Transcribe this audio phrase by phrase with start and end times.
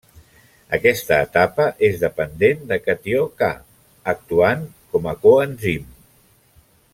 [0.75, 3.51] Aquesta etapa és dependent de catió Ca,
[4.15, 5.87] actuant com a coenzim.